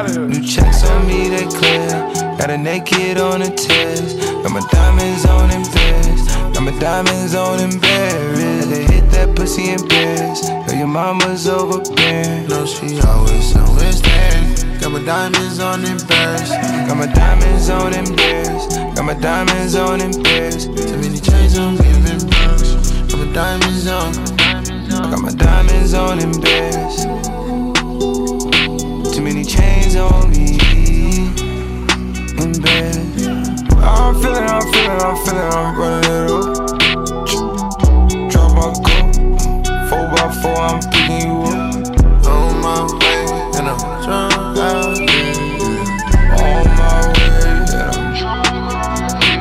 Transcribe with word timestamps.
Point 0.00 0.14
2. 0.14 0.28
New 0.28 0.46
checks 0.46 0.84
on 0.88 1.06
me, 1.06 1.28
they 1.28 1.44
clear. 1.44 1.88
Got 2.38 2.50
a 2.50 2.56
naked 2.56 3.18
on 3.18 3.40
the 3.40 3.50
test. 3.50 4.18
Got 4.42 4.52
my 4.52 4.60
diamonds 4.72 5.26
on 5.26 5.50
in 5.50 5.62
Paris. 5.64 6.26
Got 6.54 6.62
my 6.62 6.78
diamonds 6.78 7.34
on 7.34 7.60
in 7.60 7.78
Paris. 7.78 8.66
They 8.66 8.84
hit 8.84 9.10
that 9.10 9.36
pussy 9.36 9.70
in 9.70 9.86
Paris. 9.88 10.48
Know 10.48 10.72
your 10.72 10.86
mama's 10.86 11.46
overbearing. 11.46 12.48
No, 12.48 12.64
she 12.64 12.98
always 13.00 13.54
always 13.56 14.00
there. 14.00 14.80
Got 14.80 14.92
my 14.92 15.04
diamonds 15.04 15.60
on 15.60 15.84
in 15.84 15.98
Paris. 16.00 16.48
Got 16.48 16.96
my 16.96 17.06
diamonds 17.12 17.68
on 17.68 17.92
in 17.92 18.16
Paris. 18.16 18.76
Got 18.96 19.04
my 19.04 19.14
diamonds 19.14 19.74
on 19.74 20.00
in 20.00 20.22
Paris. 20.22 20.64
Too 20.64 20.96
many 20.96 21.20
chains 21.20 21.58
on 21.58 21.76
me 21.76 21.88
in 21.90 22.30
Paris. 22.30 22.72
Got 23.04 23.18
my 23.18 23.32
diamonds 23.34 23.86
on. 23.86 24.12
Got 25.10 25.20
my 25.20 25.32
diamonds 25.32 25.92
on 25.92 26.20
in 26.20 26.32
Paris. 26.40 27.19
I'm 33.82 34.14
feeling, 34.20 34.44
I'm 34.44 34.62
feeling, 34.72 35.00
I'm 35.00 35.16
feeling, 35.24 35.48
I'm 35.52 35.76
running 35.78 36.10
it 36.10 36.30
up. 36.30 36.42
Drop 38.30 38.50
my 38.54 38.72
cup, 38.84 39.08
four 39.88 40.04
by 40.10 40.26
four, 40.42 40.58
I'm 40.58 40.80
picking 40.90 41.22
you 41.26 41.34
up. 41.44 41.60
On 42.26 42.60
my 42.60 42.80
way, 42.98 43.20
and 43.56 43.66
I'm 43.68 43.78
drunk 44.02 44.32
out 44.58 44.98
On 46.38 46.64
my 46.78 46.96
way, 47.12 47.30
and 47.46 47.70
I'm 47.70 48.10
drunk. 48.18 48.44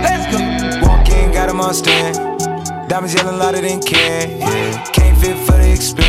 Let's 0.03 0.25
go. 0.31 0.37
Walk 0.87 1.09
in, 1.09 1.31
got 1.31 1.49
him 1.49 1.59
on 1.61 1.73
stand. 1.73 2.15
Diamonds 2.89 3.13
yelling 3.13 3.37
louder 3.37 3.61
than 3.61 3.81
can. 3.81 4.39
Yeah, 4.39 4.83
can't 4.91 5.17
fit 5.17 5.37
for 5.45 5.53
the 5.53 5.71
expense. 5.71 6.08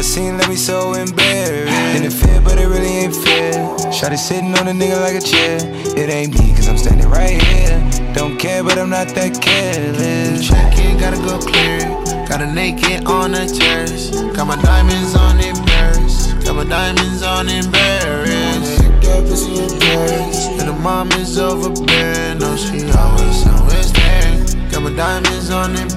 I 0.00 0.02
seen 0.02 0.38
let 0.38 0.48
me 0.48 0.56
so 0.56 0.94
embarrassed. 0.94 1.70
And 1.92 2.06
it 2.06 2.10
fit, 2.10 2.42
but 2.42 2.58
it 2.58 2.66
really 2.68 3.04
ain't 3.04 3.14
fair. 3.14 3.52
Shot 3.92 4.14
it 4.14 4.16
sitting 4.16 4.54
on 4.56 4.66
a 4.66 4.72
nigga 4.72 4.98
like 4.98 5.14
a 5.14 5.20
chair. 5.20 5.58
It 5.94 6.08
ain't 6.08 6.32
me, 6.40 6.54
cause 6.56 6.68
I'm 6.68 6.78
standing 6.78 7.06
right 7.10 7.36
here. 7.36 7.76
Don't 8.14 8.38
care, 8.38 8.64
but 8.64 8.78
I'm 8.78 8.88
not 8.88 9.08
that 9.08 9.42
careless. 9.42 10.48
Check 10.48 10.78
in, 10.78 10.96
gotta 10.96 11.18
go 11.18 11.38
clear. 11.38 11.80
Got 12.26 12.40
a 12.40 12.46
naked 12.50 13.04
on 13.04 13.32
the 13.32 13.44
terrace. 13.44 14.08
Got 14.34 14.46
my 14.46 14.56
diamonds 14.62 15.14
on 15.16 15.38
in 15.38 15.54
Paris. 15.68 16.32
Got 16.44 16.56
my 16.56 16.64
diamonds 16.64 17.22
on 17.22 17.50
in 17.50 17.70
Paris. 17.70 18.80
That 19.04 19.28
pussy 19.28 19.52
in 19.52 19.80
Paris. 19.80 20.46
And 20.46 20.66
the 20.70 20.78
mom 20.80 21.12
is 21.12 21.38
overbearing. 21.38 22.38
No, 22.38 22.56
she 22.56 22.88
always, 22.96 23.46
always 23.52 23.92
there. 23.92 24.70
Got 24.70 24.80
my 24.80 24.96
diamonds 24.96 25.50
on 25.50 25.76
in 25.76 25.90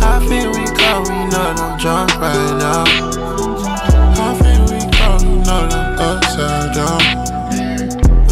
How 0.00 0.18
feel 0.20 0.50
we 0.50 0.64
go? 0.64 1.00
We 1.02 1.18
know 1.30 1.54
I'm 1.56 1.78
drunk 1.78 2.14
right 2.16 2.56
now. 2.58 2.84
How 4.16 4.34
feel 4.34 4.62
we 4.64 4.80
go? 4.96 5.08
We 5.20 5.36
know 5.44 5.68
I'm 5.70 5.98
upside 5.98 6.74
down. 6.74 7.02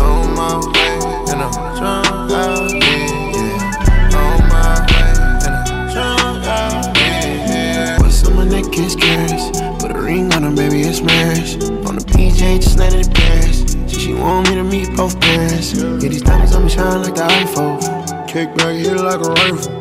On 0.00 0.34
my 0.34 0.56
way, 0.72 0.98
and 1.30 1.42
I'm 1.42 1.52
drunk 1.76 2.32
out 2.32 2.70
here. 2.70 3.08
Yeah. 3.36 4.18
On 4.18 4.38
my 4.48 4.80
way, 4.88 5.12
and 5.44 5.54
I'm 5.54 5.92
drunk 5.92 6.46
out 6.46 6.96
here. 6.96 7.96
What's 8.00 8.26
on 8.26 8.36
my 8.36 8.44
neck 8.44 8.76
is 8.78 8.96
curious. 8.96 9.50
Put 9.78 9.90
a 9.92 10.00
ring 10.00 10.32
on 10.32 10.42
her, 10.44 10.54
baby, 10.54 10.80
it's 10.82 11.02
marriage. 11.02 11.54
On 11.86 11.94
the 11.96 12.04
PJ, 12.04 12.62
just 12.62 12.78
landed 12.78 13.06
in 13.06 13.12
Paris. 13.12 13.76
She, 13.92 14.00
she 14.00 14.14
want 14.14 14.48
me 14.48 14.54
to 14.56 14.64
meet 14.64 14.96
both 14.96 15.20
parents. 15.20 15.74
Yeah, 15.74 15.96
these 15.96 16.22
diamonds 16.22 16.54
on 16.54 16.64
me 16.64 16.70
shine 16.70 17.02
like 17.02 17.14
the 17.14 17.22
iPhone. 17.22 17.78
Kick 18.26 18.54
back, 18.56 18.74
hit 18.74 18.92
it 18.92 19.02
like 19.02 19.20
a 19.20 19.30
rifle. 19.30 19.77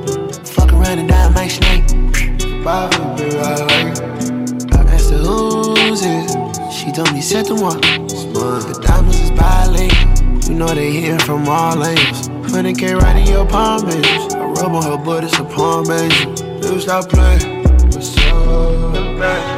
And 0.90 1.10
die, 1.10 1.30
my 1.32 1.50
snake. 1.50 1.86
Baby, 1.88 2.64
I 2.64 3.56
like 3.68 3.98
it. 3.98 4.74
I 4.74 4.84
asked 4.94 5.12
her 5.12 5.18
who's 5.18 6.02
it. 6.02 6.32
She 6.72 6.94
told 6.94 7.12
me 7.12 7.22
c'est 7.22 7.50
moi. 7.50 7.74
The 7.74 8.80
diamonds 8.88 9.20
is 9.20 9.32
bilingual. 9.32 10.50
You 10.50 10.56
know 10.56 10.68
they 10.68 10.92
hitting 10.94 11.20
from 11.20 11.50
all 11.50 11.84
angles. 11.84 12.30
100k 12.30 13.02
right 13.02 13.18
in 13.18 13.28
your 13.28 13.46
palm, 13.46 13.86
baby. 13.86 14.08
I 14.08 14.46
rub 14.46 14.72
on 14.72 14.84
her 14.84 14.98
butt, 14.98 15.26
it's 15.26 15.38
a 15.38 15.44
palm, 15.44 15.84
baby. 15.88 16.42
Never 16.62 16.80
stop 16.80 17.10
playing. 17.10 17.64
What's 17.92 18.18
up? 18.20 19.57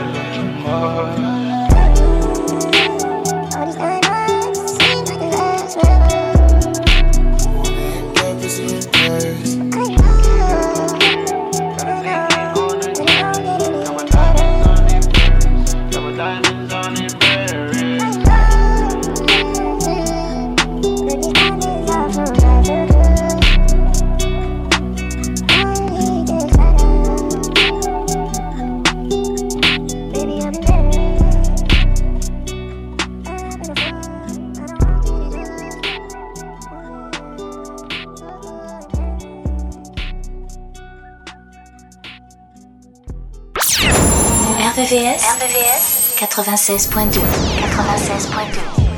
96.2 46.44 47.20
96.2 47.60 48.89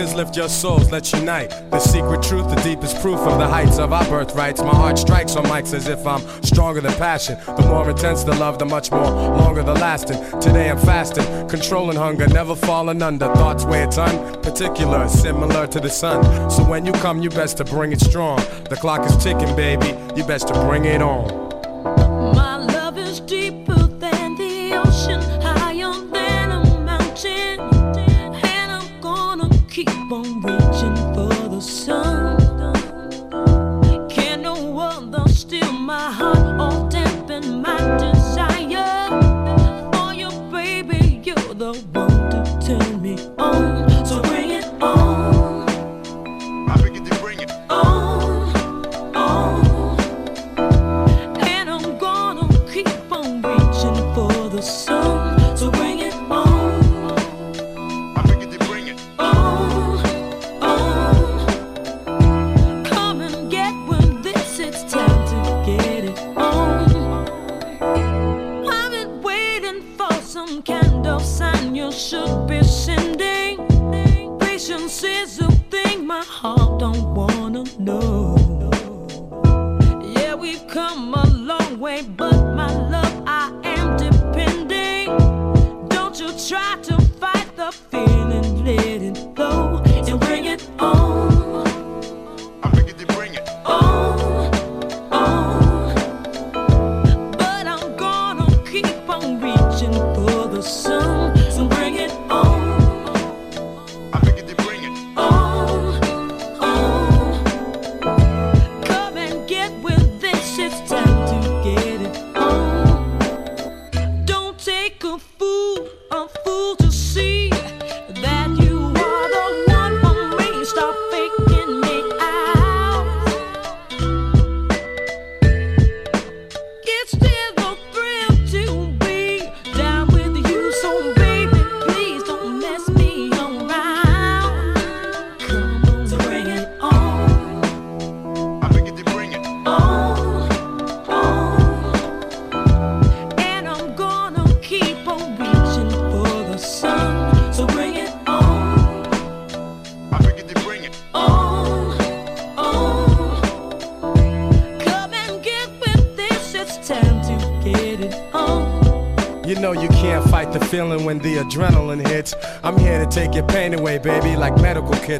seekers, 0.00 0.14
lift 0.14 0.36
your 0.36 0.48
souls, 0.48 0.90
let's 0.90 1.12
unite. 1.12 1.50
The 1.70 1.78
secret 1.78 2.22
truth, 2.22 2.48
the 2.48 2.60
deepest 2.62 3.00
proof 3.00 3.20
of 3.20 3.38
the 3.38 3.46
heights 3.46 3.78
of 3.78 3.92
our 3.92 4.04
birthrights. 4.04 4.60
My 4.62 4.74
heart 4.74 4.98
strikes 4.98 5.36
on 5.36 5.44
mics 5.44 5.74
as 5.74 5.88
if 5.88 6.06
I'm 6.06 6.20
stronger 6.42 6.80
than 6.80 6.92
passion. 6.94 7.38
The 7.46 7.66
more 7.66 7.88
intense 7.88 8.24
the 8.24 8.34
love, 8.34 8.58
the 8.58 8.66
much 8.66 8.90
more 8.90 9.04
longer 9.04 9.62
the 9.62 9.74
lasting. 9.74 10.18
Today 10.40 10.70
I'm 10.70 10.78
fasting, 10.78 11.48
controlling 11.48 11.96
hunger, 11.96 12.26
never 12.28 12.54
falling 12.54 13.02
under. 13.02 13.26
Thoughts 13.34 13.64
where 13.64 13.84
it's 13.84 13.98
unparticular, 13.98 15.08
similar 15.08 15.66
to 15.66 15.80
the 15.80 15.90
sun. 15.90 16.50
So 16.50 16.64
when 16.64 16.86
you 16.86 16.92
come, 16.92 17.22
you 17.22 17.30
best 17.30 17.56
to 17.58 17.64
bring 17.64 17.92
it 17.92 18.00
strong. 18.00 18.38
The 18.68 18.76
clock 18.80 19.04
is 19.06 19.16
ticking, 19.16 19.54
baby, 19.56 19.94
you 20.16 20.24
best 20.24 20.48
to 20.48 20.54
bring 20.54 20.84
it 20.84 21.02
on. 21.02 21.50
My 22.34 22.56
love 22.56 22.98
is 22.98 23.20
deeper 23.20 23.86
than 23.86 24.36
the 24.36 24.74
ocean, 24.74 25.39
keep 29.84 30.12
on 30.12 30.19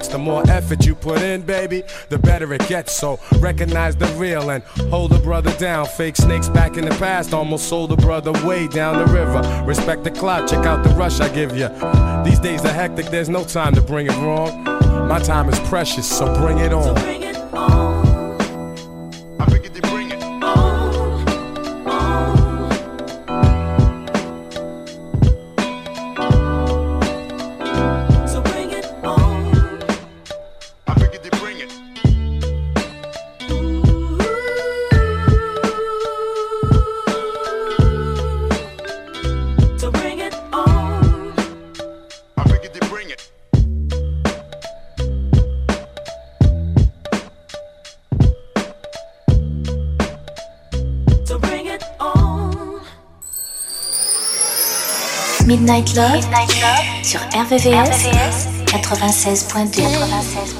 The 0.09 0.19
more 0.19 0.43
effort 0.49 0.87
you 0.87 0.95
put 0.95 1.23
in, 1.23 1.43
baby, 1.43 1.83
the 2.09 2.19
better 2.19 2.53
it 2.55 2.67
gets. 2.69 2.93
So 2.93 3.19
recognize 3.39 3.97
the 3.97 4.07
real 4.19 4.51
and 4.51 4.63
hold 4.91 5.13
a 5.13 5.19
brother 5.19 5.53
down. 5.59 5.87
Fake 5.87 6.17
snakes 6.17 6.49
back 6.49 6.77
in 6.77 6.85
the 6.85 6.95
past 6.97 7.35
almost 7.35 7.69
sold 7.69 7.93
a 7.93 7.97
brother 7.97 8.33
way 8.47 8.67
down 8.69 8.99
the 8.99 9.13
river. 9.13 9.41
Respect 9.67 10.05
the 10.05 10.11
clout, 10.11 10.49
check 10.49 10.67
out 10.67 10.83
the 10.85 10.91
rush 10.91 11.21
I 11.21 11.29
give 11.29 11.57
you. 11.57 11.69
These 12.25 12.41
days 12.41 12.65
are 12.65 12.73
hectic, 12.73 13.07
there's 13.07 13.29
no 13.29 13.45
time 13.45 13.75
to 13.75 13.83
bring 13.83 14.07
it 14.07 14.17
wrong. 14.17 14.65
My 15.09 15.19
time 15.19 15.49
is 15.49 15.59
precious, 15.69 16.09
so 16.09 16.27
bring 16.41 16.59
it 16.59 16.73
on. 16.73 17.20
Midnight 55.81 55.97
Love, 55.97 56.13
Midnight 56.13 56.61
Love 56.61 57.05
sur 57.05 57.21
RVVS, 57.21 58.05
RVVS 58.05 58.49
96.2. 58.67 59.81
96.2. 59.81 60.60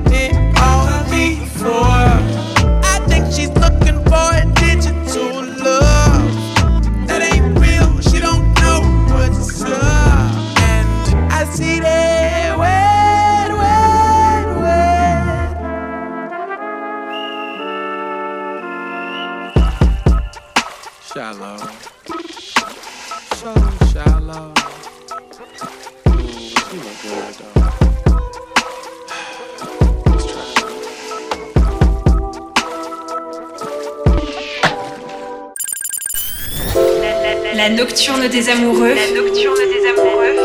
nocturne 37.81 38.27
des 38.27 38.47
amoureux. 38.47 38.93
La 38.93 39.11
nocturne 39.19 39.57
des 39.57 39.87
amoureux. 39.89 40.35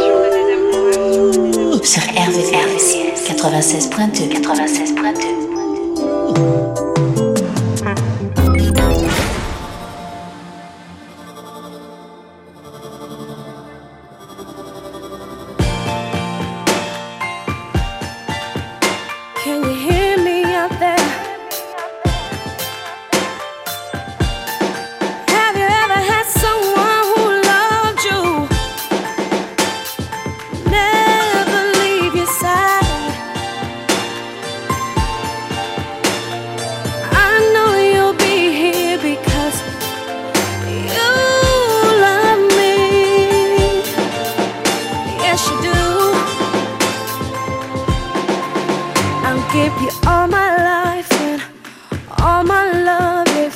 Sur 1.82 2.02
RVCS 2.02 2.96
96.2 3.28 4.40
96.2 4.40 5.45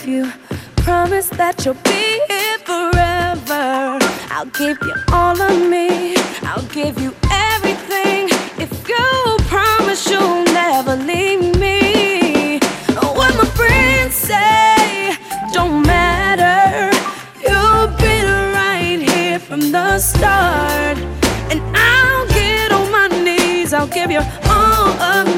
if 0.01 0.07
you. 0.07 0.33
Promise 0.77 1.29
that 1.31 1.65
you'll 1.65 1.75
be 1.85 2.21
here 2.29 2.59
forever. 2.65 3.99
I'll 4.31 4.47
give 4.47 4.79
you 4.81 4.95
all 5.13 5.41
of 5.41 5.71
me, 5.71 6.17
I'll 6.43 6.67
give 6.73 6.99
you 6.99 7.15
everything. 7.31 8.29
If 8.59 8.71
you 8.89 9.37
promise 9.49 10.09
you'll 10.09 10.45
never 10.45 10.97
leave 10.97 11.59
me. 11.59 12.59
What 13.19 13.37
my 13.37 13.45
friends 13.59 14.15
say 14.15 15.17
don't 15.53 15.83
matter, 15.83 16.97
you've 17.45 17.99
been 17.99 18.29
right 18.55 19.01
here 19.01 19.39
from 19.39 19.71
the 19.71 19.99
start, 19.99 20.97
and 21.51 21.61
I'll 21.77 22.27
get 22.29 22.73
on 22.73 22.91
my 22.91 23.09
knees, 23.09 23.75
I'll 23.75 23.87
give 23.87 24.11
you 24.11 24.23
all 24.49 24.89
of 25.13 25.30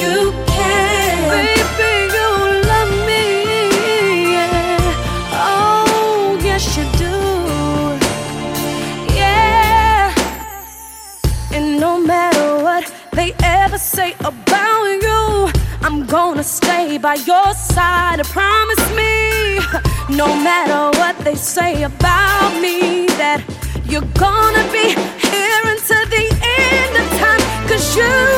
you 0.00 0.32
can. 0.46 1.16
Baby, 1.34 1.92
you 2.16 2.28
love 2.70 2.92
me. 3.08 3.24
Yeah. 4.34 4.78
Oh, 5.32 6.38
yes, 6.42 6.64
you 6.76 6.84
do. 7.04 7.16
Yeah. 9.14 10.14
And 11.52 11.78
no 11.78 12.00
matter 12.00 12.62
what 12.62 12.84
they 13.12 13.34
ever 13.42 13.78
say 13.78 14.14
about 14.20 14.84
you, 15.06 15.50
I'm 15.82 16.06
gonna 16.06 16.44
stay 16.44 16.98
by 16.98 17.14
your 17.14 17.52
side. 17.54 18.24
Promise 18.24 18.86
me. 18.96 19.58
No 20.16 20.26
matter 20.26 20.98
what 20.98 21.16
they 21.24 21.36
say 21.36 21.82
about 21.84 22.52
me, 22.60 23.06
that 23.22 23.40
you're 23.84 24.10
gonna 24.26 24.64
be 24.72 24.86
here 25.30 25.62
until 25.74 26.04
the 26.16 26.26
end 26.64 26.92
of 27.00 27.06
time. 27.18 27.42
Cause 27.68 27.96
you 27.96 28.29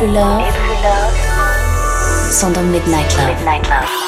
If 0.00 0.02
you 0.02 0.12
love, 0.12 0.40
Midnight 2.70 3.12
Love. 3.16 3.36
Midnight 3.36 3.68
Love. 3.68 4.07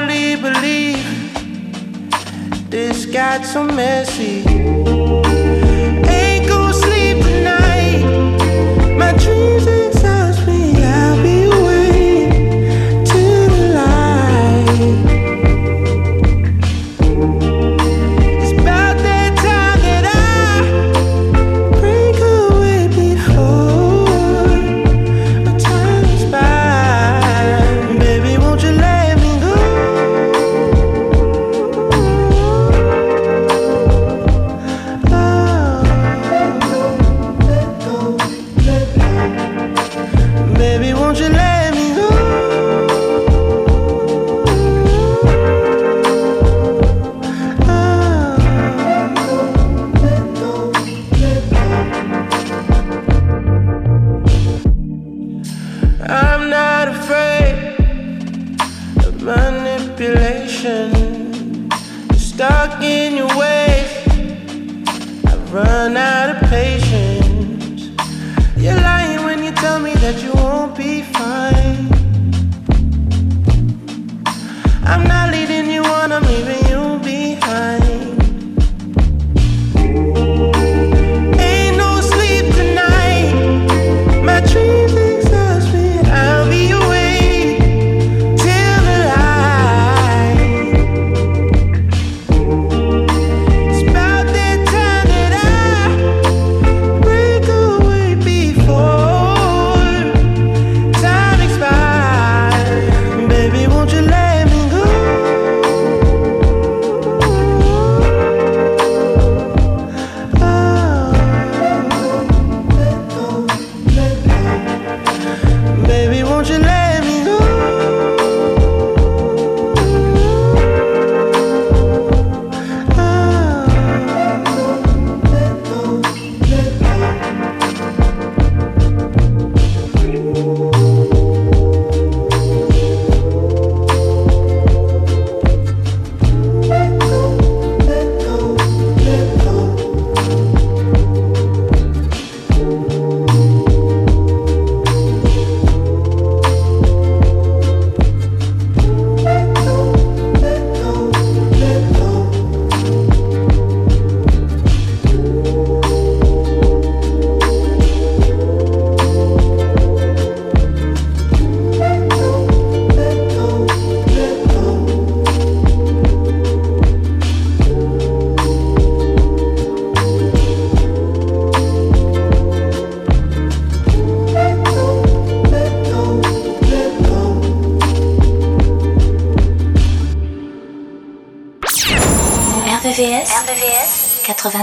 hardly 0.00 0.36
believe 0.36 1.04
this 2.70 3.04
got 3.06 3.44
so 3.44 3.64
messy. 3.64 4.44
Ain't 6.08 6.48
gonna 6.48 6.72
sleep 6.72 7.18
tonight. 7.22 8.02
My 8.96 9.12
dreams 9.12 9.79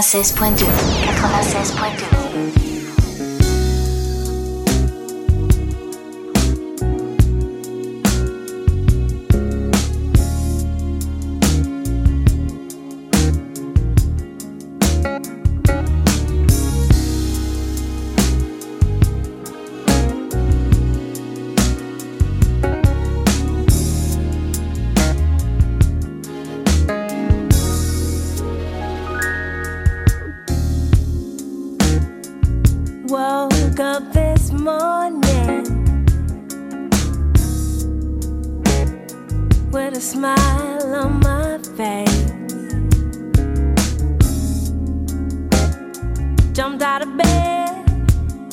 96.2. 0.08 0.64
96.2. 1.20 2.07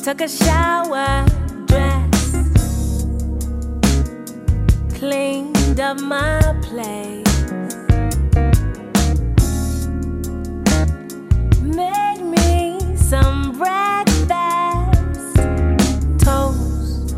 took 0.05 0.21
a 0.21 0.29
shower, 0.29 1.25
dressed, 1.65 2.35
cleaned 4.93 5.79
up 5.79 5.99
my 5.99 6.39
place. 6.61 7.25
Made 11.63 12.21
me 12.21 12.95
some 12.95 13.57
breakfast, 13.57 15.37
toast, 16.23 17.15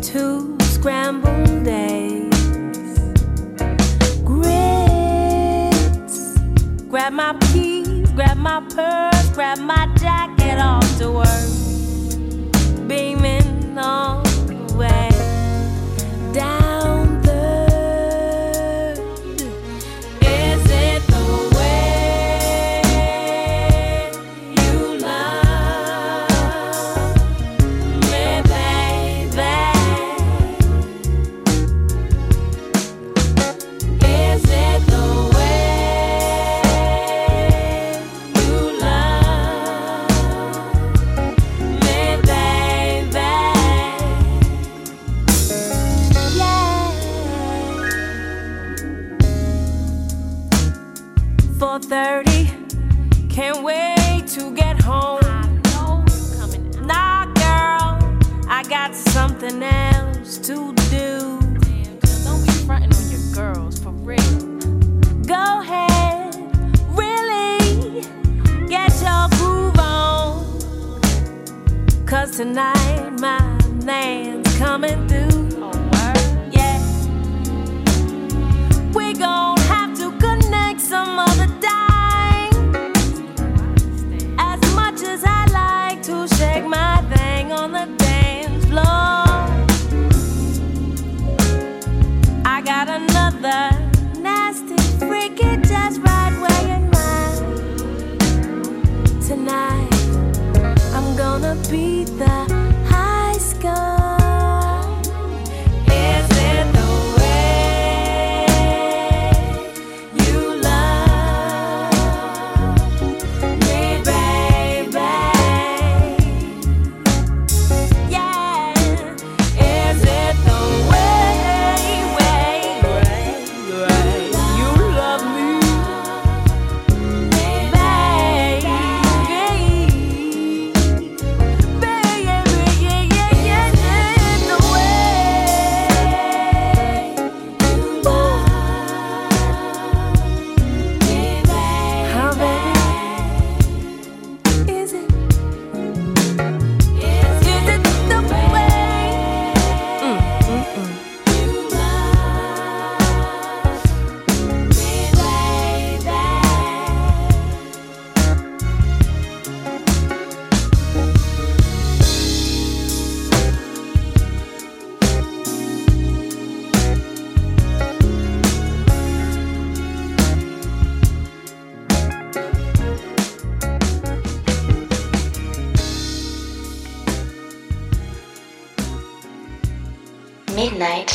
two 0.00 0.56
scrambled 0.60 1.66
eggs, 1.66 3.00
grits. 4.22 4.78
Grab 6.88 7.12
my 7.12 7.36
keys, 7.52 8.08
grab 8.12 8.36
my 8.36 8.60
purse, 8.70 9.28
grab 9.30 9.58
my 9.58 9.88
jacket 9.96 10.60
off. 10.60 10.81
To 10.98 11.10
work, 11.10 12.86
beaming 12.86 13.78
on. 13.78 14.21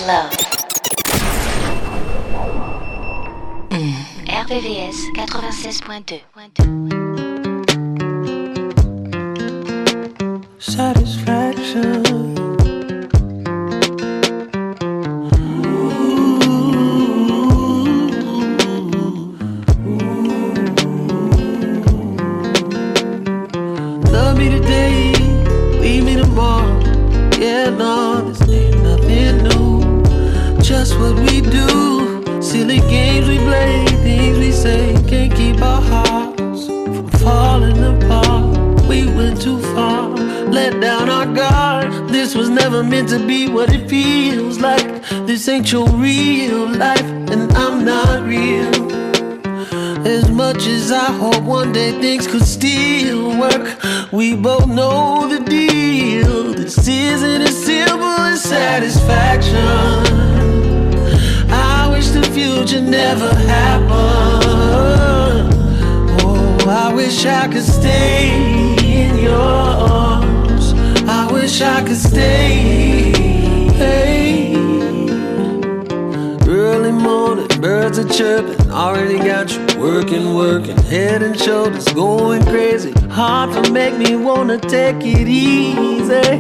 Midnight 0.08 0.32
Love. 0.32 0.32
RVVS 4.28 5.00
96.2. 5.16 6.22
Satisfaction. 10.60 12.04
No, 27.78 28.07
what 31.00 31.16
we 31.20 31.42
do. 31.42 32.42
Silly 32.42 32.80
games 32.82 33.28
we 33.28 33.38
play, 33.38 33.86
things 34.04 34.38
we 34.38 34.52
say. 34.52 34.94
Can't 35.08 35.34
keep 35.36 35.62
our 35.62 35.82
hearts 35.82 36.68
from 36.68 37.10
falling 37.10 37.84
apart. 37.84 38.86
We 38.88 39.06
went 39.06 39.42
too 39.42 39.60
far, 39.74 40.10
let 40.10 40.80
down 40.80 41.10
our 41.10 41.26
guard. 41.26 42.10
This 42.10 42.36
was 42.36 42.50
never 42.50 42.84
meant 42.84 43.10
to 43.10 43.20
be 43.20 43.50
what 43.50 43.74
it 43.74 43.90
feels 43.90 44.60
like. 44.60 45.04
This 45.26 45.48
ain't 45.50 45.72
your 45.72 45.90
real 45.90 46.70
life, 46.70 47.10
and 47.32 47.52
I'm 47.54 47.84
not 47.84 48.24
real. 48.24 48.88
As 50.08 50.30
much 50.32 50.68
as 50.68 50.92
I 50.92 51.12
hope 51.12 51.44
one 51.44 51.74
day 51.74 51.92
things 52.00 52.28
could 52.28 52.46
still 52.46 53.38
work, 53.38 53.78
we 54.14 54.36
both 54.36 54.68
know 54.68 55.28
the 55.28 55.42
deal. 55.44 56.54
This 56.54 56.88
isn't 56.88 57.42
as 57.42 57.66
simple 57.66 58.06
as 58.06 58.42
satisfaction. 58.42 60.37
Future 62.38 62.82
never 62.82 63.34
happened. 63.34 63.90
Oh, 66.22 66.70
I 66.70 66.94
wish 66.94 67.26
I 67.26 67.48
could 67.48 67.64
stay 67.64 68.30
in 69.02 69.18
your 69.18 69.34
arms. 69.34 70.74
I 71.10 71.28
wish 71.34 71.62
I 71.62 71.84
could 71.84 71.98
stay. 71.98 73.12
Early 76.48 76.92
morning, 76.92 77.48
birds 77.60 77.98
are 77.98 78.08
chirping. 78.08 78.70
Already 78.70 79.18
got 79.18 79.52
you 79.52 79.66
working, 79.80 80.36
working. 80.36 80.78
Head 80.78 81.24
and 81.24 81.36
shoulders 81.40 81.88
going 81.88 82.44
crazy. 82.44 82.92
Hard 83.10 83.52
to 83.54 83.72
make 83.72 83.98
me 83.98 84.16
wanna 84.16 84.60
take 84.60 84.98
it 85.02 85.28
easy. 85.28 86.38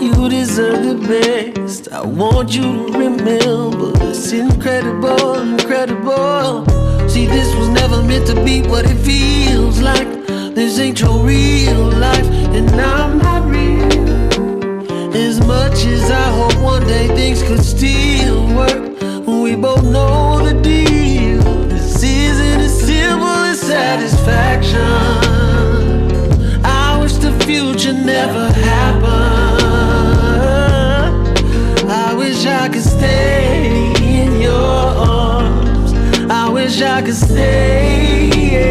You 0.00 0.28
deserve 0.28 0.84
the 0.84 0.94
best. 1.08 1.88
I 1.90 2.06
want 2.06 2.54
you 2.54 2.62
to 2.62 2.92
remember 2.96 3.87
it's 4.08 4.32
incredible, 4.32 5.34
incredible. 5.34 6.64
See, 7.08 7.26
this 7.26 7.54
was 7.54 7.68
never 7.68 8.02
meant 8.02 8.26
to 8.28 8.34
be 8.44 8.62
what 8.62 8.86
it 8.86 8.96
feels 8.96 9.80
like. 9.80 10.08
This 10.54 10.78
ain't 10.78 11.00
your 11.00 11.18
real 11.22 11.90
life, 11.90 12.24
and 12.56 12.70
I'm 12.70 13.18
not 13.18 13.48
real. 13.48 15.14
As 15.14 15.40
much 15.46 15.84
as 15.84 16.10
I 16.10 16.30
hope 16.38 16.56
one 16.62 16.86
day 16.86 17.08
things 17.08 17.42
could 17.42 17.62
still 17.62 18.46
work, 18.56 18.98
we 19.26 19.54
both 19.56 19.84
know 19.84 20.42
the 20.44 20.54
deal. 20.62 21.42
This 21.68 22.02
isn't 22.02 22.60
as 22.60 22.80
simple 22.80 23.26
as 23.26 23.60
satisfaction. 23.60 24.80
I 26.64 26.98
wish 27.00 27.14
the 27.14 27.32
future 27.44 27.92
never 27.92 28.50
happened. 28.52 29.58
I 31.90 32.14
wish 32.14 32.46
I 32.46 32.68
could 32.68 32.82
stay 32.82 33.87
wish 36.78 36.86
I 36.86 37.02
could 37.02 37.14
stay. 37.14 38.68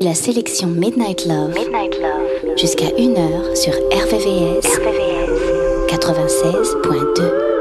La 0.00 0.14
sélection 0.14 0.68
Midnight 0.68 1.26
Love. 1.26 1.54
Midnight 1.54 1.98
Love. 2.00 2.56
Jusqu'à 2.56 2.88
1h 2.90 3.56
sur 3.56 3.72
RVVS. 3.72 4.78
RVVS 4.78 5.88
96.2. 5.88 7.53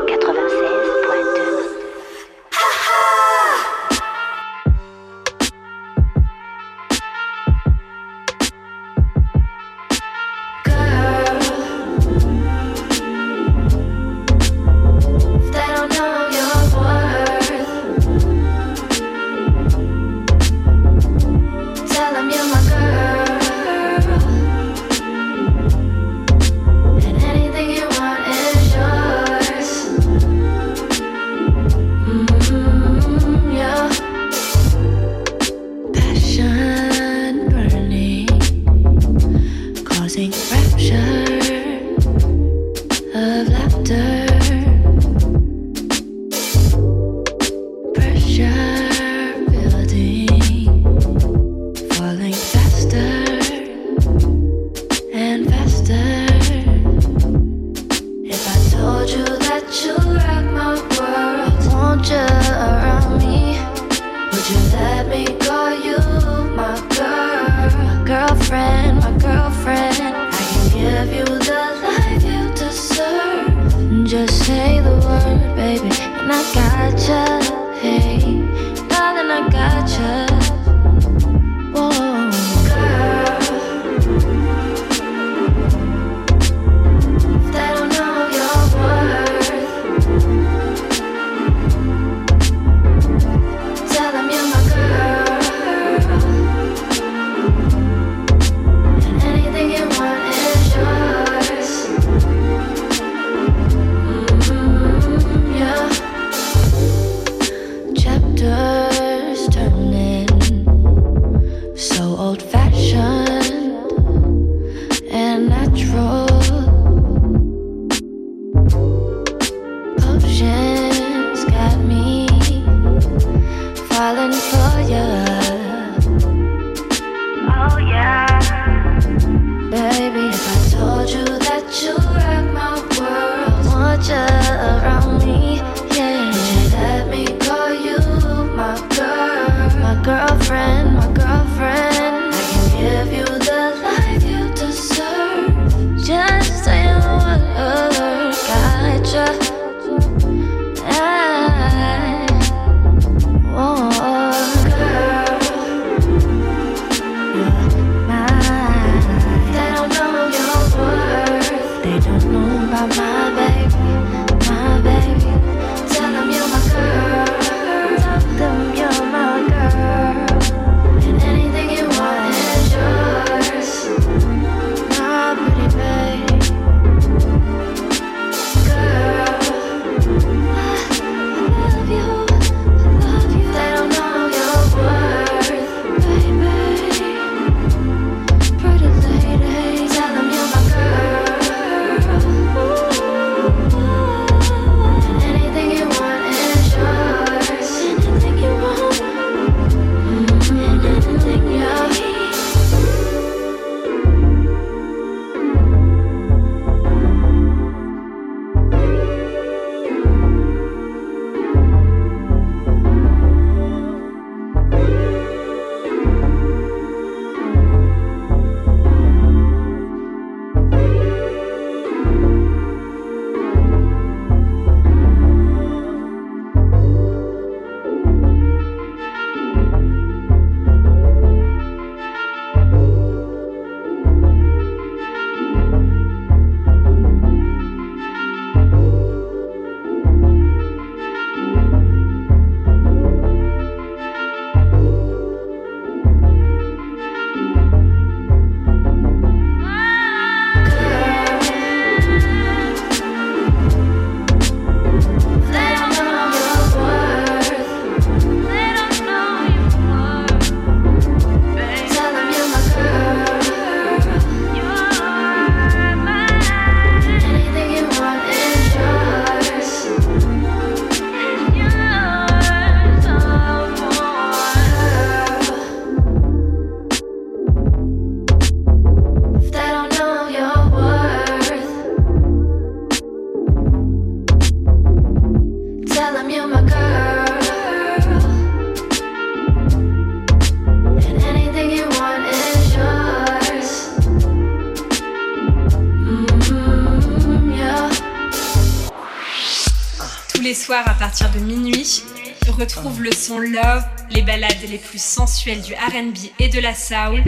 du 305.62 305.74
RB 305.74 306.18
et 306.40 306.50
de 306.50 306.60
la 306.60 306.74
soul 306.74 307.24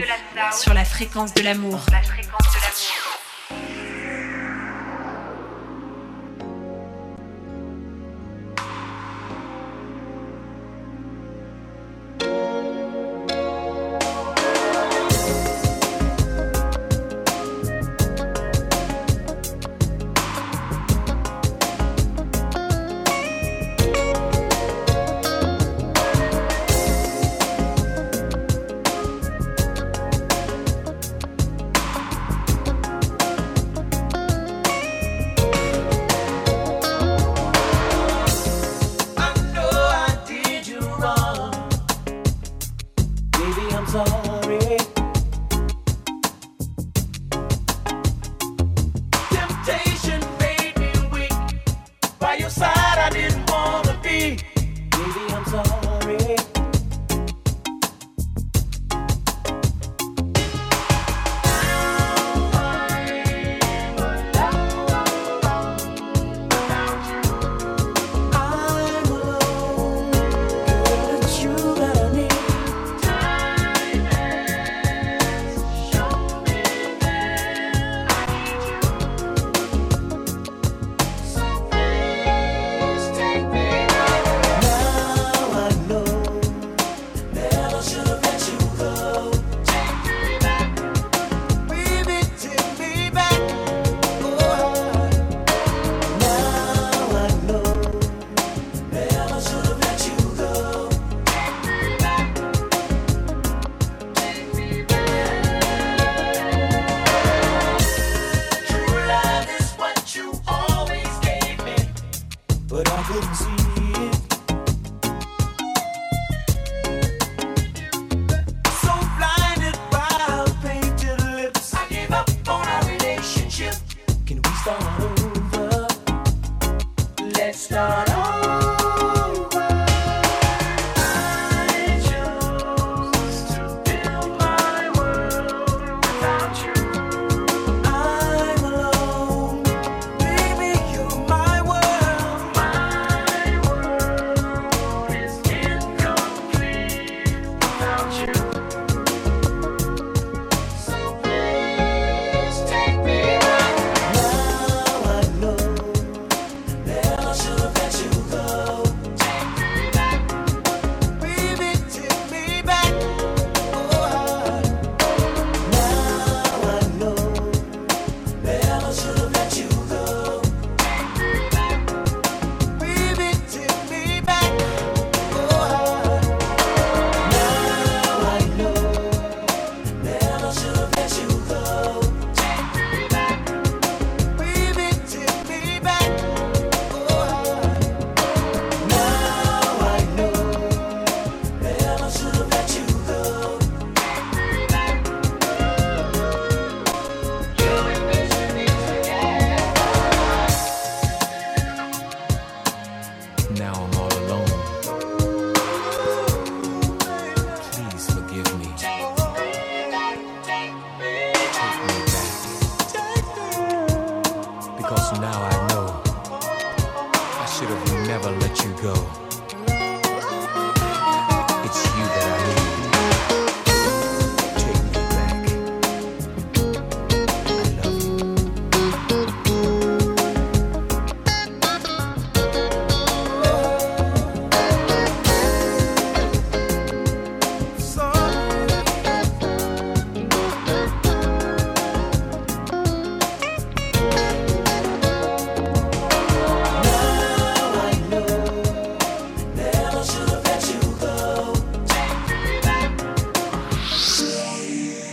sur 0.51 0.73
la 0.73 0.85
fréquence 0.85 1.33
de 1.33 1.41
l'amour. 1.41 1.79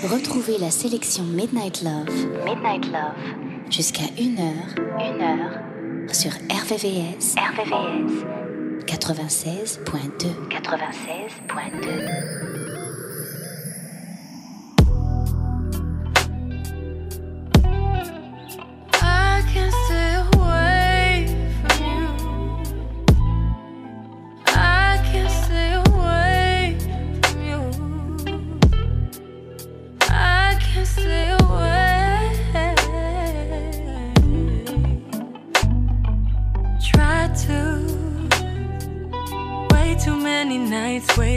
Retrouvez 0.02 0.58
la 0.58 0.72
sélection 0.72 1.22
Midnight 1.22 1.84
Love. 1.84 2.08
Jusqu'à 3.70 4.02
1h. 4.18 4.74
1h. 4.98 6.12
Sur 6.12 6.32
RVVS. 6.32 7.36
RVVS. 7.36 8.24
96.2. 8.84 10.26
96.2. 10.50 12.71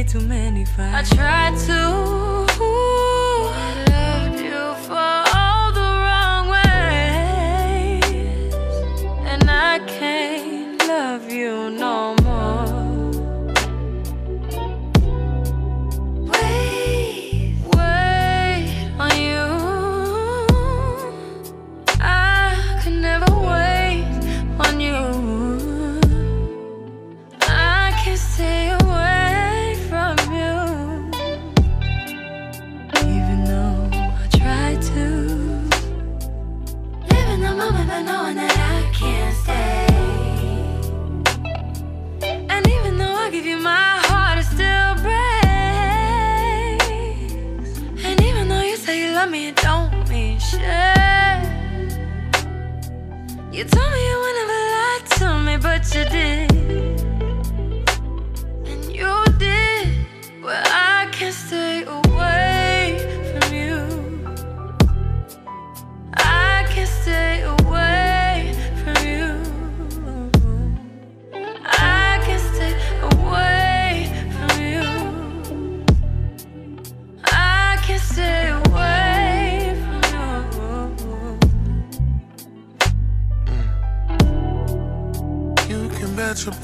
too 0.07 0.21
many 0.21 0.65
fights. 0.65 1.11
I 1.11 1.15
tried 1.15 1.57
to. 1.67 2.44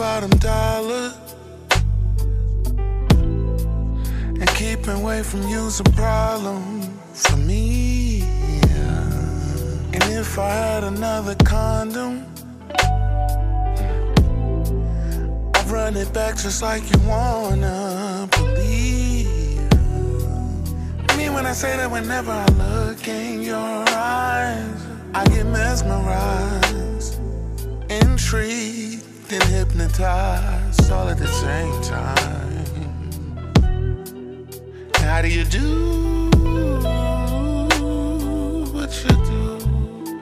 Bottom 0.01 0.31
dollar. 0.39 1.13
And 4.39 4.49
keeping 4.55 4.95
away 5.01 5.21
from 5.21 5.47
you's 5.47 5.79
a 5.79 5.83
problem 6.03 6.81
for 7.13 7.37
me. 7.37 8.23
And 9.93 10.03
if 10.21 10.39
I 10.39 10.49
had 10.49 10.83
another 10.85 11.35
condom, 11.45 12.25
I'd 15.55 15.67
run 15.69 15.95
it 15.95 16.11
back 16.13 16.35
just 16.35 16.63
like 16.63 16.83
you 16.91 16.99
wanna 17.07 18.27
believe. 18.31 19.27
Me 21.15 21.29
when 21.29 21.45
I 21.45 21.53
say 21.53 21.77
that 21.77 21.91
whenever 21.91 22.31
I 22.31 22.47
look 22.63 23.07
in 23.07 23.43
your 23.43 23.85
eyes, 23.89 24.81
I 25.13 25.23
get 25.25 25.45
mesmerized 25.45 26.71
intrigued 27.91 28.60
and 29.33 29.43
hypnotized 29.43 30.91
all 30.91 31.07
at 31.07 31.17
the 31.17 31.27
same 31.27 31.81
time. 31.83 32.65
How 34.95 35.21
do 35.21 35.29
you 35.29 35.45
do 35.45 36.29
what 38.73 38.91
you 39.03 39.15
do? 39.31 40.19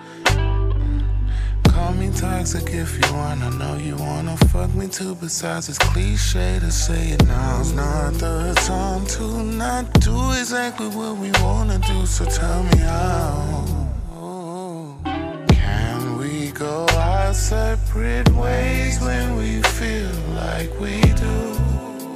Call 1.72 1.94
me 1.94 2.12
toxic 2.12 2.72
if 2.72 3.00
you 3.00 3.14
wanna 3.14 3.50
know 3.52 3.78
you 3.78 3.96
wanna 3.96 4.38
fuck 4.52 4.74
me 4.76 4.88
too. 4.88 5.16
Besides, 5.16 5.70
it's 5.70 5.80
cliche 5.80 6.60
to 6.60 6.72
say 6.72 7.10
it 7.10 7.26
now's 7.26 7.74
not 7.74 8.14
the 8.14 8.54
time 8.68 9.08
to 9.08 9.44
not 9.44 9.92
do 10.02 10.32
exactly 10.34 10.88
what 10.88 11.18
we 11.18 11.32
wanna 11.42 11.80
do. 11.80 12.06
So 12.06 12.26
tell 12.26 12.64
me 12.64 12.78
how. 12.78 13.49
Our 17.30 17.36
separate 17.36 18.28
ways 18.30 19.00
when 19.02 19.36
we 19.36 19.62
feel 19.62 20.10
like 20.34 20.72
we 20.80 21.00
do? 21.14 21.38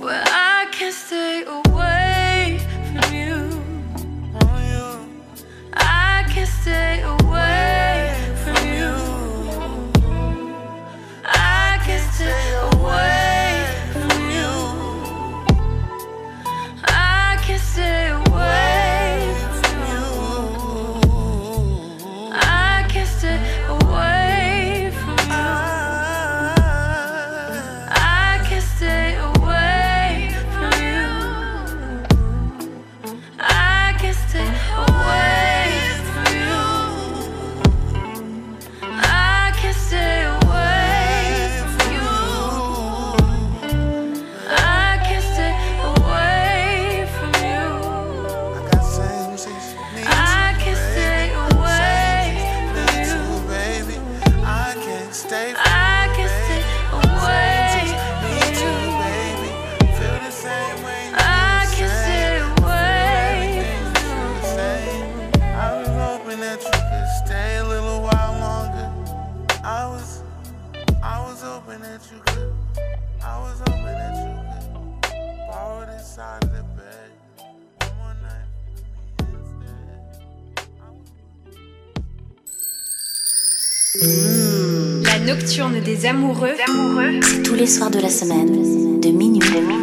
Well, 0.02 0.24
I 0.26 0.68
can't 0.72 0.92
stay 0.92 1.44
away 1.46 2.60
from 2.88 3.14
you. 3.14 3.62
I 5.74 6.26
can't 6.30 6.50
stay 6.50 7.04
away 7.04 7.23
nocturne 85.34 85.80
des 85.80 86.06
amoureux. 86.06 86.54
C'est 87.24 87.42
tous 87.44 87.56
les 87.56 87.66
soirs 87.66 87.90
de 87.90 88.00
la 88.00 88.10
semaine, 88.10 89.00
de 89.00 89.10
minuit, 89.10 89.42
à 89.42 89.62
1h. 89.62 89.83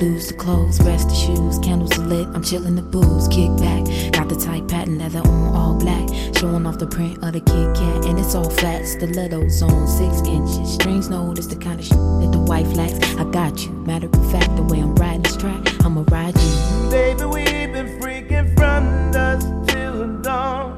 Lose 0.00 0.28
the 0.28 0.34
clothes, 0.34 0.80
rest 0.82 1.08
the 1.08 1.14
shoes, 1.14 1.58
candles 1.58 1.98
are 1.98 2.02
lit, 2.02 2.26
I'm 2.28 2.42
chillin' 2.42 2.76
the 2.76 2.82
booze, 2.82 3.28
kick 3.28 3.50
back. 3.58 3.84
Got 4.12 4.28
the 4.28 4.36
tight 4.36 4.68
pattern 4.68 4.98
leather 4.98 5.20
on 5.20 5.54
all 5.54 5.74
black, 5.74 6.08
showing 6.36 6.66
off 6.66 6.78
the 6.78 6.86
print 6.86 7.22
of 7.22 7.32
the 7.32 7.40
Kit 7.40 7.74
Kat, 7.76 8.04
and 8.06 8.18
it's 8.18 8.34
all 8.34 8.48
flat, 8.48 8.86
stilettos 8.86 9.62
on 9.62 9.86
six 9.86 10.20
inches. 10.26 10.74
Strings 10.74 11.08
notice 11.08 11.46
the 11.46 11.56
kind 11.56 11.78
of 11.80 11.86
shit 11.86 11.96
that 11.96 12.30
the 12.32 12.40
wife 12.40 12.70
lacks. 12.74 12.98
I 13.16 13.24
got 13.30 13.64
you, 13.64 13.72
matter 13.72 14.08
of 14.12 14.30
fact, 14.30 14.54
the 14.56 14.62
way 14.62 14.80
I'm 14.80 14.94
riding 14.96 15.22
this 15.22 15.36
track, 15.36 15.62
I'ma 15.84 16.04
ride 16.08 16.36
you. 16.40 16.90
Baby, 16.90 17.24
we've 17.24 17.72
been 17.72 18.00
freaking 18.00 18.54
from 18.56 19.10
dusk 19.12 19.48
till 19.68 20.20
dawn, 20.22 20.76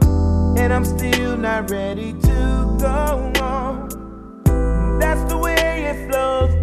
and 0.58 0.72
I'm 0.72 0.84
still 0.84 1.36
not 1.36 1.70
ready 1.70 2.12
to 2.12 2.76
go 2.80 3.32
on. 3.40 4.98
That's 4.98 5.22
the 5.30 5.38
way 5.38 5.84
it 5.84 6.10
flows 6.10 6.55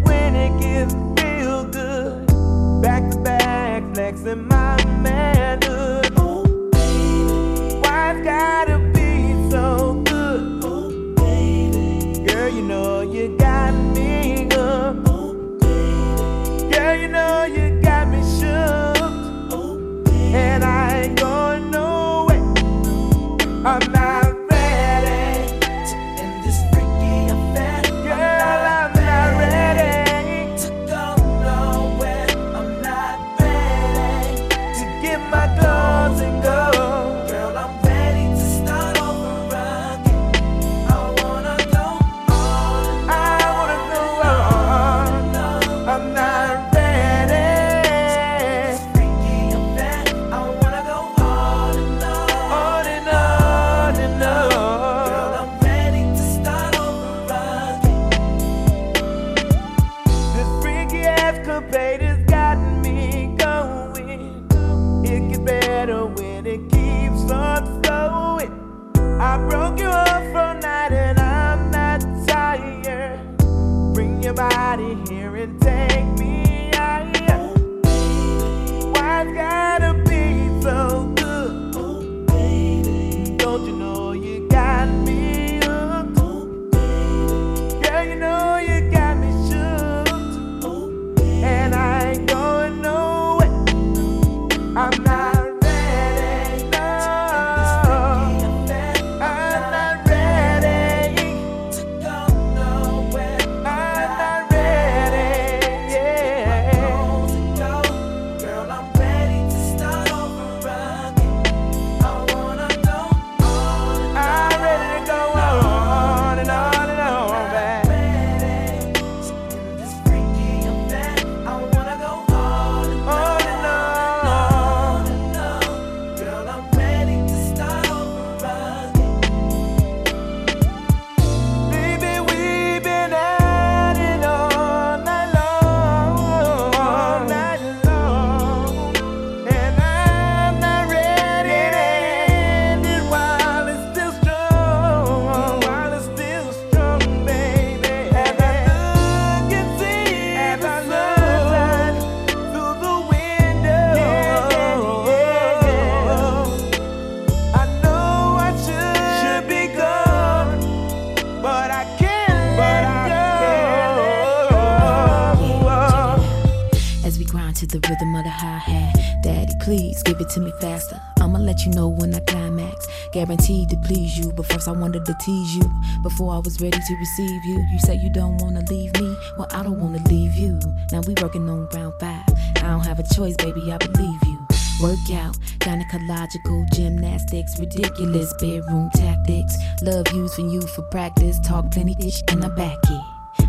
Guaranteed 173.24 173.70
to 173.70 173.78
please 173.78 174.18
you, 174.18 174.30
but 174.32 174.44
first 174.44 174.68
I 174.68 174.72
wanted 174.72 175.06
to 175.06 175.14
tease 175.14 175.56
you. 175.56 175.62
Before 176.02 176.34
I 176.34 176.40
was 176.40 176.60
ready 176.60 176.78
to 176.78 176.96
receive 176.96 177.42
you, 177.46 177.58
you 177.72 177.78
say 177.78 177.94
you 177.94 178.10
don't 178.10 178.36
wanna 178.36 178.60
leave 178.68 178.92
me. 179.00 179.16
Well, 179.38 179.48
I 179.50 179.62
don't 179.62 179.80
wanna 179.80 180.02
leave 180.10 180.34
you. 180.34 180.60
Now 180.92 181.00
we 181.06 181.14
working 181.22 181.48
on 181.48 181.66
round 181.72 181.94
five. 181.98 182.28
I 182.56 182.68
don't 182.68 182.84
have 182.84 182.98
a 182.98 183.14
choice, 183.14 183.34
baby, 183.36 183.72
I 183.72 183.78
believe 183.78 184.22
you. 184.26 184.46
Workout, 184.82 185.38
gynecological 185.60 186.70
gymnastics, 186.74 187.58
ridiculous 187.58 188.34
bedroom 188.34 188.90
tactics. 188.94 189.56
Love 189.80 190.06
using 190.12 190.50
you 190.50 190.60
for 190.60 190.82
practice, 190.82 191.40
talk 191.40 191.70
plenty 191.70 191.96
ish, 192.06 192.20
and 192.28 192.44
I 192.44 192.48
back 192.48 192.76
it. 192.90 193.02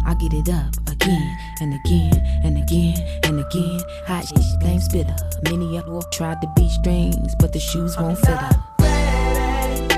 I 0.05 0.13
get 0.13 0.31
it 0.31 0.47
up 0.47 0.73
again 0.89 1.37
and 1.59 1.73
again 1.73 2.13
and 2.45 2.57
again 2.57 2.95
and 3.23 3.41
again. 3.41 3.81
Hot 4.07 4.25
shit, 4.25 4.61
flame 4.61 4.79
spitter. 4.79 5.15
Many 5.43 5.77
up 5.77 6.11
tried 6.13 6.41
to 6.41 6.47
beat 6.55 6.71
strings, 6.71 7.35
but 7.35 7.51
the 7.51 7.59
shoes 7.59 7.97
won't 7.97 8.17
fit 8.19 8.37
her. 8.37 8.64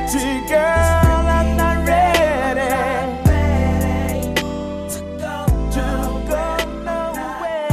See, 0.07 0.39
girl, 0.47 1.27
I'm 1.27 1.57
not 1.57 1.85
ready. 1.85 2.69
To 4.93 4.99
go 5.19 6.47
nowhere. 6.85 7.67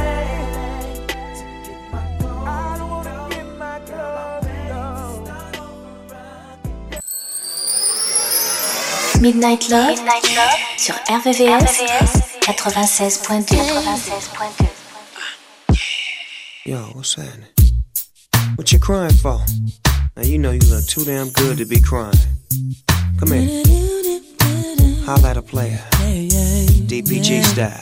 I 2.45 2.75
don't 2.77 2.89
wanna 2.89 3.27
get 3.29 3.47
my 3.57 3.79
clothes 3.79 4.49
on. 4.69 5.71
Midnight 9.21 9.69
Love, 9.69 9.97
sur 10.77 10.95
RVVS, 11.07 11.79
96.2. 12.47 13.55
Yo, 16.65 16.79
what's 16.95 17.15
happening? 17.15 17.47
What 18.57 18.71
you 18.73 18.79
crying 18.79 19.13
for? 19.13 19.39
Now 20.15 20.23
you 20.23 20.37
know 20.37 20.51
you 20.51 20.59
look 20.69 20.85
too 20.85 21.03
damn 21.03 21.29
good 21.29 21.57
to 21.57 21.65
be 21.65 21.81
crying. 21.81 22.13
Come 23.19 23.31
here. 23.33 23.63
Holla 25.03 25.31
at 25.31 25.37
a 25.37 25.41
player. 25.41 25.81
DPG 26.87 27.43
style. 27.43 27.77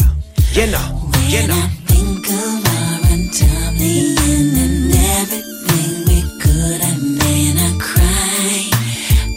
You 0.53 0.65
know, 0.71 1.11
you 1.27 1.45
know. 1.47 1.61
Think 1.85 2.27
of 2.27 2.65
our 2.65 2.99
untimely 3.13 4.15
end 4.17 4.57
and 4.57 4.95
everything 5.21 6.05
we 6.09 6.21
could 6.41 6.81
have 6.81 7.03
made. 7.03 7.55
I 7.55 7.77
cry, 7.79 8.71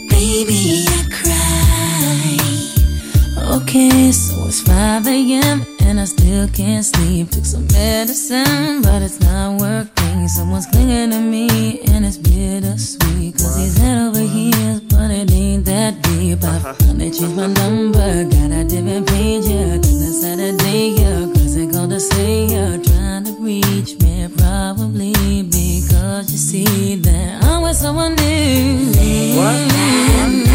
baby, 0.09 0.87
I 0.89 1.05
cry. 1.13 2.39
Okay, 3.57 4.11
so 4.11 4.47
it's 4.47 4.63
5 4.63 5.07
a.m. 5.07 5.67
and 5.83 6.01
I 6.01 6.07
still 6.07 6.49
can't 6.49 6.83
sleep. 6.83 7.29
Took 7.31 7.45
some 7.45 7.67
medicine, 7.67 8.81
but 8.81 9.03
it's 9.03 9.21
not 9.21 9.61
working. 9.61 9.96
Someone's 10.29 10.67
clinging 10.67 11.11
to 11.11 11.21
me 11.21 11.81
and 11.89 12.05
it's 12.05 12.19
bittersweet. 12.19 13.35
Cause 13.35 13.57
he's 13.57 13.79
head 13.79 14.09
over 14.09 14.19
heels, 14.19 14.81
but 14.81 15.11
it 15.11 15.31
ain't 15.31 15.65
that 15.67 16.03
deep. 16.03 16.43
I've 16.43 16.77
done 16.79 17.01
it, 17.01 17.15
changed 17.15 17.37
my 17.37 17.47
number, 17.47 18.25
got 18.25 18.51
a 18.51 18.65
different 18.65 19.09
page, 19.09 19.47
yeah. 19.47 19.77
Cause 19.77 20.03
it's 20.03 20.21
Saturday, 20.23 20.89
yeah. 20.99 21.33
Cause 21.33 21.55
they 21.55 21.69
called 21.69 21.91
to 21.91 22.01
say 22.01 22.47
you're 22.47 22.83
trying 22.83 23.25
to 23.25 23.33
reach 23.41 23.99
me. 24.01 24.29
Probably 24.37 25.43
because 25.43 26.33
you 26.33 26.39
see 26.39 26.97
that 26.97 27.45
I'm 27.45 27.63
with 27.63 27.77
someone 27.77 28.17
new. 28.17 29.37
What? 29.37 30.46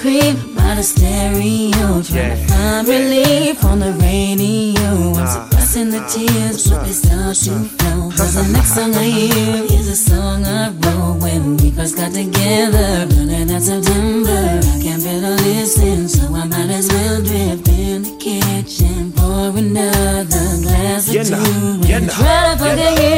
Scream 0.00 0.34
by 0.54 0.74
the 0.76 0.82
stereo, 0.82 2.00
trying 2.00 2.32
to 2.32 2.36
find 2.48 2.88
relief 2.88 3.62
on 3.64 3.80
the 3.80 3.92
radio. 4.00 5.12
I'm 5.20 5.26
suppressing 5.28 5.90
the 5.90 6.00
tears, 6.08 6.70
but 6.70 6.84
they 6.84 6.92
start 6.92 7.36
to 7.44 7.52
flow. 7.76 8.08
Cause 8.16 8.32
the 8.34 8.44
next 8.50 8.74
song 8.76 8.94
I 8.94 9.04
hear 9.04 9.64
is 9.78 9.88
a 9.88 9.96
song 9.96 10.46
I 10.46 10.70
wrote 10.80 11.20
when 11.20 11.58
we 11.58 11.70
first 11.70 11.96
got 11.96 12.12
together. 12.14 13.06
Running 13.12 13.48
that 13.48 13.60
September, 13.62 14.60
I 14.72 14.80
can't 14.82 15.02
bear 15.04 15.20
to 15.20 15.34
listen, 15.44 16.08
so 16.08 16.32
I 16.32 16.44
might 16.46 16.70
as 16.70 16.88
well 16.88 17.20
drift 17.20 17.68
in 17.68 18.02
the 18.04 18.16
kitchen, 18.16 19.12
pour 19.12 19.50
another 19.52 20.48
glass 20.64 21.12
You 21.12 21.24
know, 21.28 21.44
two, 21.44 21.88
you 21.88 21.94
and 21.96 22.06
know. 22.06 22.12
try 22.14 22.48
to 22.48 22.56
forget 22.56 22.96
you. 23.02 23.10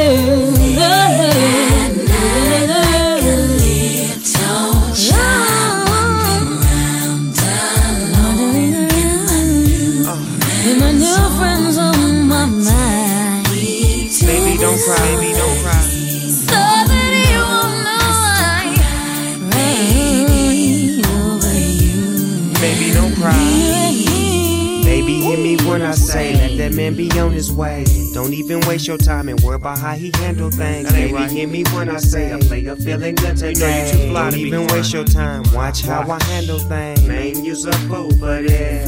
That 26.63 26.75
man 26.75 26.95
be 26.95 27.11
on 27.19 27.31
his 27.31 27.51
way. 27.51 27.83
Don't 28.13 28.33
even 28.33 28.61
waste 28.61 28.87
your 28.87 28.97
time 28.97 29.27
and 29.27 29.39
worry 29.41 29.55
about 29.55 29.77
how 29.79 29.93
he 29.93 30.11
handle 30.15 30.49
things. 30.49 30.89
Baby, 30.93 31.25
hear 31.33 31.47
me 31.47 31.63
when 31.73 31.89
I 31.89 31.97
say, 31.97 32.31
I 32.31 32.37
a 32.37 32.39
player 32.39 32.75
feeling 32.77 33.15
good 33.15 33.35
today. 33.35 33.87
You 33.87 33.91
too 33.91 34.09
fly 34.11 34.29
Don't 34.29 34.39
even 34.39 34.67
waste 34.67 34.93
your 34.93 35.03
time. 35.03 35.43
Watch 35.53 35.81
how 35.81 36.09
I 36.09 36.23
handle 36.23 36.59
things. 36.59 37.05
Man, 37.05 37.43
you's 37.43 37.65
a 37.65 37.73
fool 37.89 38.11
for 38.11 38.41
this. 38.41 38.87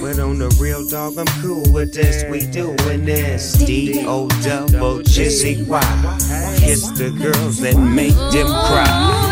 But 0.00 0.18
on 0.18 0.38
the 0.38 0.48
real 0.60 0.86
dog, 0.88 1.16
I'm 1.16 1.26
cool 1.40 1.62
with 1.72 1.94
this. 1.94 2.24
We 2.30 2.50
doing 2.50 3.04
this. 3.04 3.52
D 3.52 4.04
O 4.06 4.28
double 4.42 5.02
G 5.02 5.28
Z 5.28 5.62
Y. 5.62 6.18
It's 6.62 6.90
the 6.98 7.10
girls 7.10 7.58
that 7.58 7.76
make 7.76 8.14
them 8.32 8.46
cry. 8.46 9.23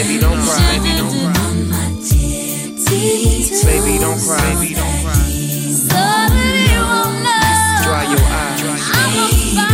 Baby, 0.00 0.16
don't 0.18 0.40
cry. 0.40 0.56
Baby, 0.78 0.96
don't 0.96 1.12
cry. 1.12 1.36
Baby, 3.68 3.98
don't 4.00 4.16
cry. 4.24 4.40
Baby, 4.54 4.72
don't 4.72 4.96
cry. 5.04 5.12
Dry 7.84 8.04
your 8.08 8.24
eyes. 8.24 8.62
I'm 8.96 9.12
a 9.12 9.28
uh. 9.60 9.70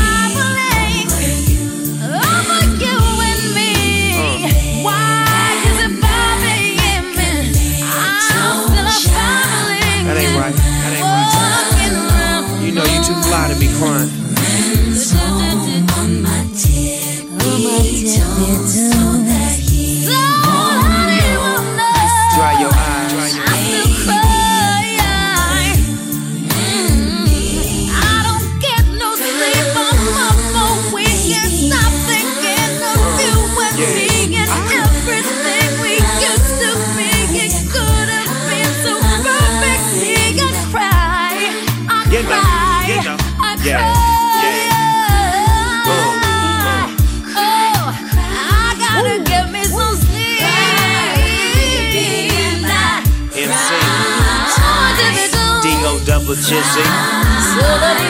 That 10.07 10.17
ain't 10.19 10.35
right. 10.35 10.57
That 10.57 10.93
ain't 10.93 11.07
right. 11.07 12.67
You 12.67 12.73
know 12.73 12.83
you 12.83 12.99
too 13.05 13.15
to 13.15 13.55
be 13.61 13.69
crying. 13.79 14.11
D-O 56.27 56.35
double 56.35 56.43
Chizzy. 56.43 56.83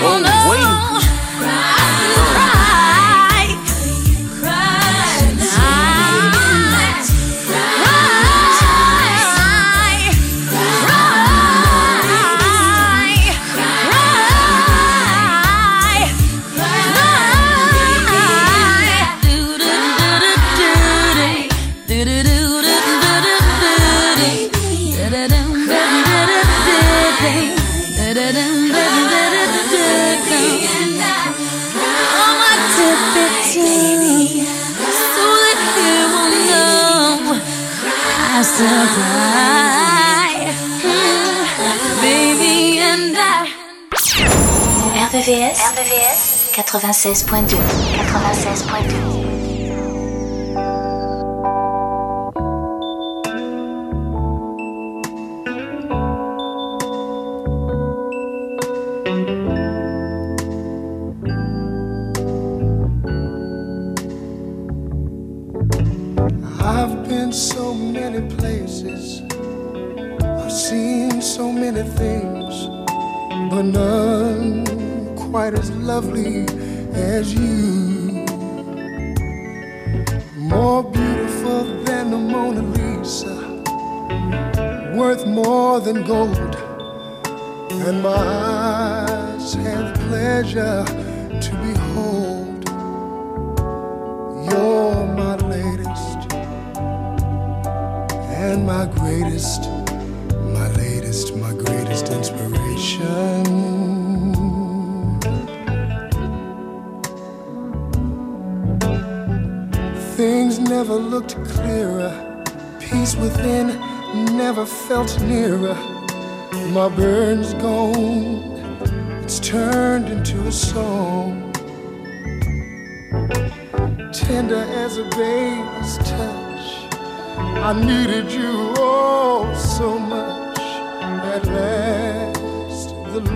Oh, 0.02 0.90
wait. 0.90 0.95
RVVS, 45.06 45.60
RVVS 45.70 46.20
96.2 46.52 47.56
96.2 48.02 49.25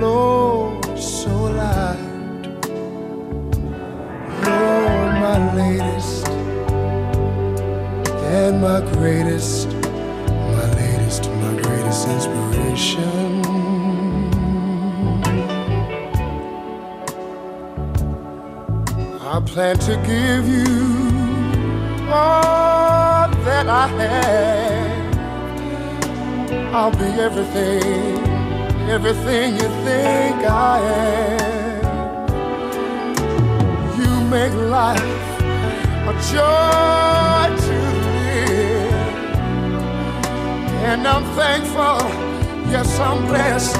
Lord 0.01 0.99
so 0.99 1.31
alive. 1.31 1.99
You're 4.45 5.13
my 5.25 5.39
latest 5.55 6.29
and 8.33 8.63
my 8.63 8.81
greatest, 8.93 9.69
my 9.69 10.67
latest, 10.75 11.31
my 11.31 11.55
greatest 11.63 12.09
inspiration. 12.09 13.45
I 19.21 19.41
plan 19.45 19.77
to 19.79 19.97
give 20.07 20.49
you 20.49 20.77
all 22.11 23.29
that 23.45 23.67
I 23.69 23.87
have. 24.01 25.01
I'll 26.75 26.91
be 26.93 27.11
everything, 27.21 28.30
everything 28.89 29.55
you 29.55 29.69
think 29.85 30.37
I 30.45 30.81
am. 30.81 31.81
You 33.99 34.11
make 34.29 34.53
life 34.53 35.41
a 36.09 36.13
joy 36.33 37.57
to 37.65 37.77
live. 38.17 39.11
And 40.89 41.07
I'm 41.07 41.25
thankful, 41.35 42.01
yes, 42.71 42.99
I'm 42.99 43.27
blessed 43.27 43.77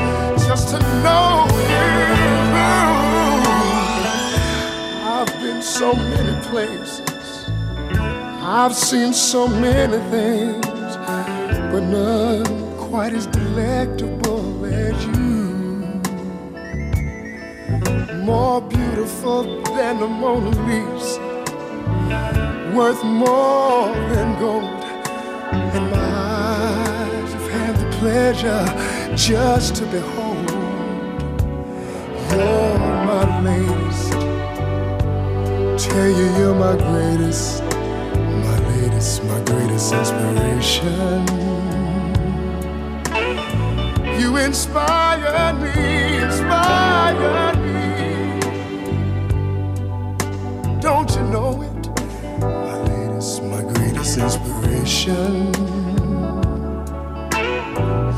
just 0.47 0.69
to 0.71 0.79
know 1.03 1.47
you. 1.71 1.91
I've 5.15 5.33
been 5.41 5.63
so 5.63 5.95
many 5.95 6.35
places. 6.49 7.47
I've 8.43 8.75
seen 8.75 9.13
so 9.13 9.47
many 9.49 9.99
things, 10.11 10.97
but 11.71 11.81
none 11.81 12.45
quite 12.77 13.13
as 13.13 13.27
delectable 13.27 14.40
More 18.31 18.61
beautiful 18.61 19.43
than 19.77 19.99
the 19.99 20.07
Mona 20.07 20.51
Lisa, 20.67 21.21
worth 22.77 23.03
more 23.03 23.89
than 24.13 24.39
gold. 24.39 24.85
And 25.75 25.91
my 25.91 26.11
eyes 26.79 27.33
have 27.33 27.51
had 27.51 27.75
the 27.83 27.89
pleasure 27.99 28.65
just 29.17 29.75
to 29.77 29.85
behold. 29.87 30.51
You're 32.31 32.79
my 33.11 33.25
latest. 33.43 34.13
Tell 35.85 36.09
you 36.09 36.27
you're 36.39 36.55
my 36.55 36.77
greatest 36.77 37.65
my 38.45 38.59
latest, 38.69 39.25
my 39.25 39.41
greatest 39.45 39.93
inspiration. 39.93 41.27
You 44.21 44.37
inspire 44.37 45.53
me, 45.55 46.10
inspiration. 54.91 55.53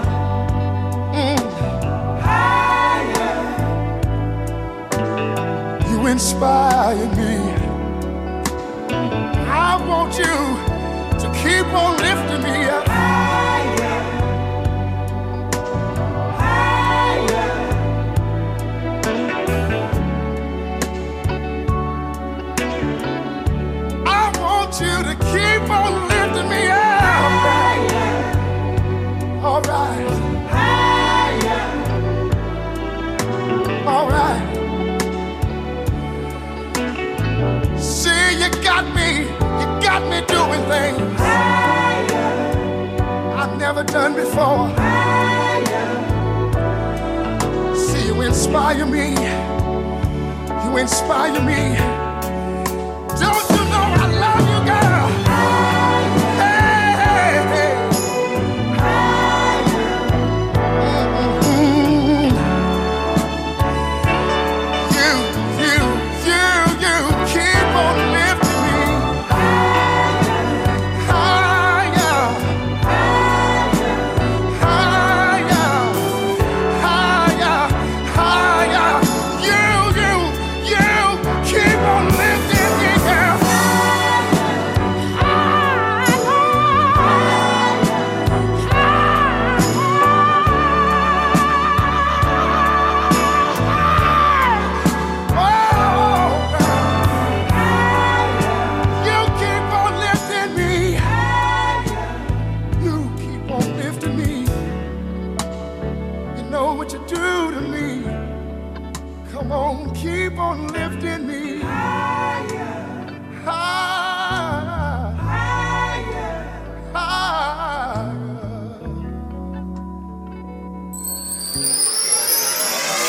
You 5.91 6.07
inspire 6.07 6.97
me. 7.17 7.37
I 9.47 9.77
want 9.87 10.19
you 10.19 10.37
to 11.21 11.29
keep 11.43 11.67
on 11.73 11.97
lifting 11.99 12.43
me 12.43 12.65
up. 12.65 13.08
done 43.99 44.15
before. 44.15 44.69
See, 47.75 48.07
you 48.07 48.23
inspire 48.23 48.87
me. 48.87 49.11
You 50.65 50.77
inspire 50.77 51.41
me. 51.43 51.98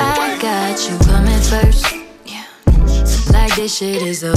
I 0.00 0.38
got 0.40 0.88
you 0.88 0.96
coming 1.04 1.42
first. 1.42 1.94
Yeah. 2.24 2.44
Like 3.30 3.54
this 3.56 3.76
shit 3.76 4.00
is 4.00 4.22
a 4.22 4.32